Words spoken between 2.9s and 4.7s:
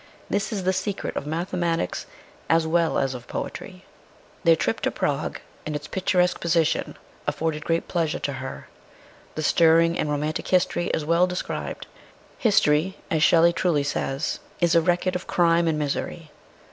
as of poetry." Their